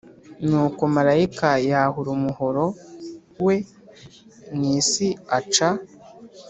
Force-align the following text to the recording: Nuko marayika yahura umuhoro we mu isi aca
Nuko 0.47 0.81
marayika 0.93 1.49
yahura 1.69 2.09
umuhoro 2.17 2.65
we 3.45 3.55
mu 4.55 4.63
isi 4.77 5.07
aca 5.37 5.69